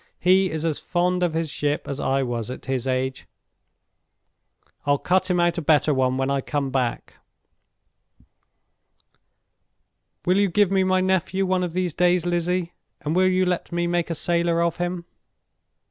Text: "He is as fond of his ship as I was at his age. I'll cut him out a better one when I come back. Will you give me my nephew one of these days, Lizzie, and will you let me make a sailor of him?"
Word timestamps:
"He 0.19 0.49
is 0.49 0.65
as 0.65 0.79
fond 0.79 1.21
of 1.21 1.35
his 1.35 1.51
ship 1.51 1.87
as 1.87 1.99
I 1.99 2.23
was 2.23 2.49
at 2.49 2.65
his 2.65 2.87
age. 2.87 3.27
I'll 4.83 4.97
cut 4.97 5.29
him 5.29 5.39
out 5.39 5.59
a 5.59 5.61
better 5.61 5.93
one 5.93 6.17
when 6.17 6.31
I 6.31 6.41
come 6.41 6.71
back. 6.71 7.17
Will 10.25 10.37
you 10.37 10.49
give 10.49 10.71
me 10.71 10.83
my 10.83 11.01
nephew 11.01 11.45
one 11.45 11.63
of 11.63 11.73
these 11.73 11.93
days, 11.93 12.25
Lizzie, 12.25 12.73
and 13.01 13.15
will 13.15 13.27
you 13.27 13.45
let 13.45 13.71
me 13.71 13.85
make 13.85 14.09
a 14.09 14.15
sailor 14.15 14.59
of 14.63 14.77
him?" 14.77 15.05